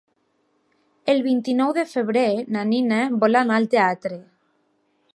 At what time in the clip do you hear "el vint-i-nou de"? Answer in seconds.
1.13-1.85